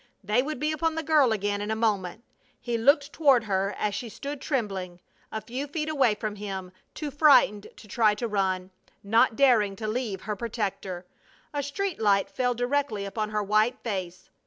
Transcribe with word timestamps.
They 0.23 0.41
would 0.41 0.59
be 0.59 0.71
upon 0.71 0.95
the 0.95 1.03
girl 1.03 1.31
again 1.31 1.61
in 1.61 1.69
a 1.69 1.75
moment. 1.75 2.23
He 2.59 2.75
looked 2.75 3.13
toward 3.13 3.43
her, 3.43 3.75
as 3.77 3.93
she 3.93 4.09
stood 4.09 4.41
trembling 4.41 4.99
a 5.31 5.41
few 5.41 5.67
feet 5.67 5.89
away 5.89 6.15
from 6.15 6.37
him, 6.37 6.71
too 6.95 7.11
frightened 7.11 7.67
to 7.77 7.87
try 7.87 8.15
to 8.15 8.27
run, 8.27 8.71
not 9.03 9.35
daring 9.35 9.75
to 9.75 9.87
leave 9.87 10.21
her 10.21 10.35
protector. 10.35 11.05
A 11.53 11.61
street 11.61 12.01
light 12.01 12.31
fell 12.31 12.55
directly 12.55 13.05
upon 13.05 13.29
her 13.29 13.43
white 13.43 13.77
face. 13.83 14.31